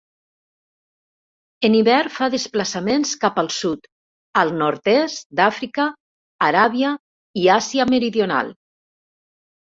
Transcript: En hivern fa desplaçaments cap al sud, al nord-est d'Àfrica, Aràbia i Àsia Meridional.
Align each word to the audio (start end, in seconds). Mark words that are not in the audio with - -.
En 1.67 1.73
hivern 1.79 2.13
fa 2.13 2.29
desplaçaments 2.35 3.11
cap 3.25 3.37
al 3.41 3.49
sud, 3.55 3.83
al 4.41 4.53
nord-est 4.61 5.27
d'Àfrica, 5.41 5.85
Aràbia 6.47 6.95
i 7.43 7.45
Àsia 7.57 7.87
Meridional. 7.95 8.51